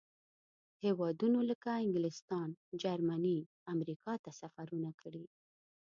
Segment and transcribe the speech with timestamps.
[0.83, 2.49] هېوادونو لکه انګلستان،
[2.81, 3.39] جرمني،
[3.73, 5.23] امریکا ته سفرونه کړي.